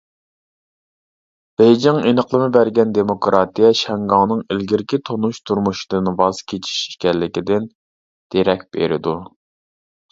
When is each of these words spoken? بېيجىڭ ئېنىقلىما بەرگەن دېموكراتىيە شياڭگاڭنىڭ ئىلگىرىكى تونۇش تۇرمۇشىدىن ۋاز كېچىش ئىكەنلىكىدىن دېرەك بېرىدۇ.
بېيجىڭ 1.61 1.99
ئېنىقلىما 2.11 2.47
بەرگەن 2.55 2.95
دېموكراتىيە 2.99 3.71
شياڭگاڭنىڭ 3.83 4.43
ئىلگىرىكى 4.57 5.01
تونۇش 5.11 5.43
تۇرمۇشىدىن 5.51 6.13
ۋاز 6.23 6.41
كېچىش 6.55 6.83
ئىكەنلىكىدىن 6.95 7.71
دېرەك 8.37 8.71
بېرىدۇ. 8.77 9.19